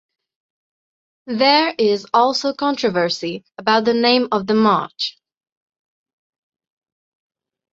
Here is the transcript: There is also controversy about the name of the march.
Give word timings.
There 1.27 1.75
is 1.77 2.07
also 2.11 2.55
controversy 2.55 3.45
about 3.59 3.85
the 3.85 3.93
name 3.93 4.29
of 4.31 4.47
the 4.47 4.55
march. 4.55 5.19